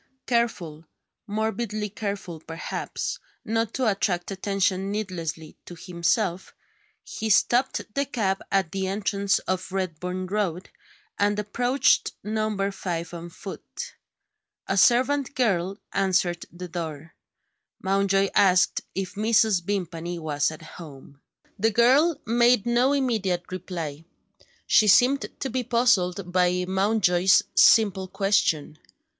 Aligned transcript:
Careful 0.25 0.87
morbidly 1.27 1.87
careful, 1.87 2.39
perhaps 2.39 3.19
not 3.45 3.71
to 3.75 3.85
attract 3.85 4.31
attention 4.31 4.89
needlessly 4.89 5.57
to 5.65 5.75
himself, 5.79 6.55
he 7.03 7.29
stopped 7.29 7.85
the 7.93 8.07
cab 8.07 8.41
at 8.51 8.71
the 8.71 8.87
entrance 8.87 9.39
to 9.47 9.59
Redburn 9.69 10.25
Road, 10.25 10.71
and 11.19 11.37
approached 11.37 12.13
Number 12.23 12.71
Five 12.71 13.13
on 13.13 13.29
foot. 13.29 13.93
A 14.65 14.75
servant 14.75 15.35
girl 15.35 15.77
answered 15.93 16.47
the 16.51 16.67
door. 16.67 17.13
Mountjoy 17.83 18.29
asked 18.33 18.81
if 18.95 19.13
Mrs. 19.13 19.61
Vimpany 19.63 20.17
was 20.17 20.49
at 20.49 20.63
home. 20.63 21.21
The 21.59 21.69
girl 21.69 22.19
made 22.25 22.65
no 22.65 22.93
immediate 22.93 23.51
reply. 23.51 24.05
She 24.65 24.87
seemed 24.87 25.29
to 25.39 25.49
be 25.51 25.63
puzzled 25.63 26.31
by 26.31 26.65
Mountjoy's 26.67 27.43
simple 27.53 28.07
question. 28.07 28.79